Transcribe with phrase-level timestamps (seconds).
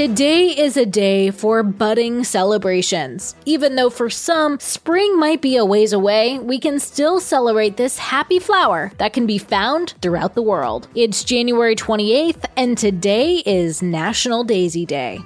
[0.00, 3.34] Today is a day for budding celebrations.
[3.44, 7.98] Even though for some, spring might be a ways away, we can still celebrate this
[7.98, 10.88] happy flower that can be found throughout the world.
[10.94, 15.20] It's January 28th, and today is National Daisy Day.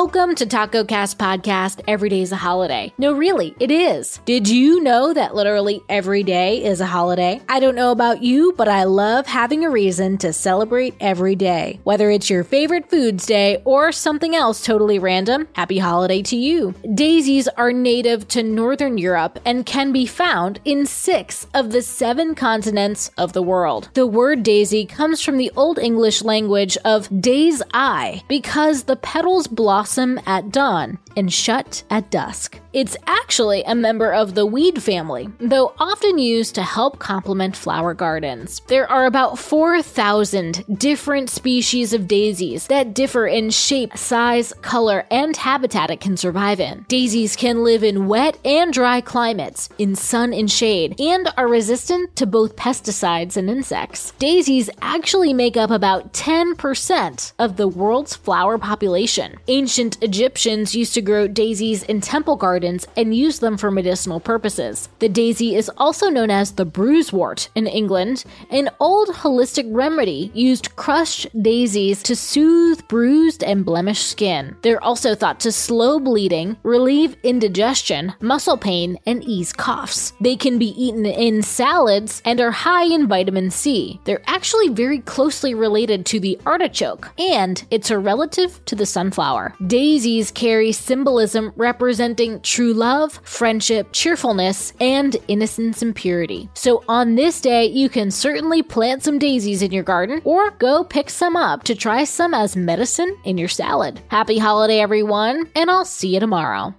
[0.00, 1.80] Welcome to Taco Cast Podcast.
[1.88, 2.92] Every day is a holiday.
[2.98, 4.20] No, really, it is.
[4.26, 7.42] Did you know that literally every day is a holiday?
[7.48, 11.80] I don't know about you, but I love having a reason to celebrate every day.
[11.82, 16.76] Whether it's your favorite foods day or something else totally random, happy holiday to you.
[16.94, 22.36] Daisies are native to Northern Europe and can be found in six of the seven
[22.36, 23.88] continents of the world.
[23.94, 29.48] The word daisy comes from the Old English language of day's eye because the petals
[29.48, 32.60] blossom blossom at dawn and shut at dusk.
[32.78, 37.92] It's actually a member of the weed family, though often used to help complement flower
[37.92, 38.60] gardens.
[38.68, 45.36] There are about 4,000 different species of daisies that differ in shape, size, color, and
[45.36, 46.84] habitat it can survive in.
[46.86, 52.14] Daisies can live in wet and dry climates, in sun and shade, and are resistant
[52.14, 54.12] to both pesticides and insects.
[54.20, 59.36] Daisies actually make up about 10% of the world's flower population.
[59.48, 64.88] Ancient Egyptians used to grow daisies in temple gardens and use them for medicinal purposes.
[64.98, 68.24] The daisy is also known as the bruisewort in England.
[68.50, 74.56] An old holistic remedy used crushed daisies to soothe bruised and blemished skin.
[74.62, 80.12] They're also thought to slow bleeding, relieve indigestion, muscle pain, and ease coughs.
[80.20, 84.00] They can be eaten in salads and are high in vitamin C.
[84.04, 89.54] They're actually very closely related to the artichoke, and it's a relative to the sunflower.
[89.66, 96.48] Daisies carry symbolism representing true love, friendship, cheerfulness, and innocence and purity.
[96.54, 100.82] So on this day, you can certainly plant some daisies in your garden or go
[100.82, 104.00] pick some up to try some as medicine in your salad.
[104.08, 106.74] Happy holiday, everyone, and I'll see you tomorrow.